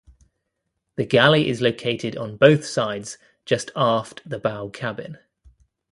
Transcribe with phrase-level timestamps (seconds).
[0.95, 5.19] The galley is located on both sides just aft the bow cabin.